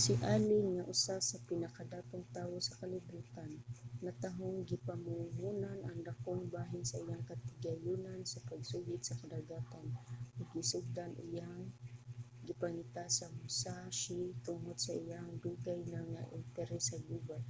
si 0.00 0.12
allen 0.34 0.64
nga 0.74 0.84
usa 0.94 1.14
sa 1.28 1.36
pinakadatong 1.48 2.26
tawo 2.36 2.56
sa 2.62 2.76
kalibutan 2.80 3.50
natahong 4.04 4.58
gipamuhonan 4.70 5.78
ang 5.82 5.98
dakong 6.08 6.44
bahin 6.54 6.84
sa 6.86 6.96
iyang 7.04 7.24
katigayunan 7.30 8.20
sa 8.32 8.42
pagsuhid 8.48 9.00
sa 9.04 9.18
kadagatan 9.20 9.86
ug 10.38 10.46
gisugdan 10.54 11.12
ang 11.14 11.28
iyang 11.38 11.64
pagpangita 12.46 13.04
sa 13.18 13.26
musashi 13.38 14.20
tungod 14.46 14.76
sa 14.84 14.92
iyahang 15.02 15.36
dugay 15.46 15.80
na 15.92 16.00
nga 16.12 16.22
interes 16.38 16.84
sa 16.90 16.96
gubat 17.08 17.44